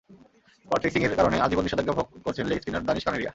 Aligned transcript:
Spot 0.57 0.81
ফিক্সিংয়ের 0.83 1.17
কারণে 1.19 1.37
আজীবন 1.39 1.63
নিষেধাজ্ঞা 1.65 1.97
ভোগ 1.97 2.07
করছেন 2.25 2.45
লেগ 2.47 2.59
স্পিনার 2.61 2.87
দানিশ 2.87 3.03
কানেরিয়া। 3.05 3.29